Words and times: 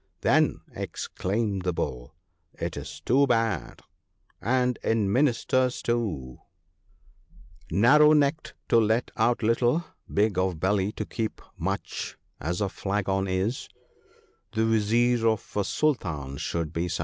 'Then,' 0.21 0.61
exclaimed 0.71 1.61
the 1.61 1.73
Bull, 1.73 2.15
'it 2.55 2.75
is 2.75 3.01
too 3.01 3.27
bad: 3.27 3.83
and 4.41 4.79
in 4.83 5.13
Ministers 5.13 5.79
too!—" 5.83 6.39
Narrow 7.71 8.13
necked 8.13 8.55
to 8.69 8.79
let 8.79 9.11
out 9.15 9.43
little, 9.43 9.83
big 10.11 10.39
of 10.39 10.59
belly 10.59 10.91
to 10.93 11.05
keep 11.05 11.39
much 11.55 12.17
As 12.39 12.61
a 12.61 12.67
flagon 12.69 13.27
is— 13.27 13.69
the 14.53 14.65
Vizier 14.65 15.27
of 15.27 15.55
a 15.55 15.63
Sultan 15.63 16.37
should 16.37 16.73
be 16.73 16.87
such." 16.89 16.99